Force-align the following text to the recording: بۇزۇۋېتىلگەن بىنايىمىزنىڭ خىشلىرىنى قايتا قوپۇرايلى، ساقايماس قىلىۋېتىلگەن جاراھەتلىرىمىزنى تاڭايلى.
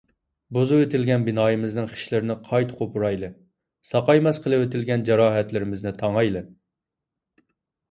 بۇزۇۋېتىلگەن 0.55 1.25
بىنايىمىزنىڭ 1.27 1.89
خىشلىرىنى 1.91 2.37
قايتا 2.47 2.79
قوپۇرايلى، 2.79 3.31
ساقايماس 3.91 4.43
قىلىۋېتىلگەن 4.47 5.07
جاراھەتلىرىمىزنى 5.13 5.97
تاڭايلى. 6.03 6.45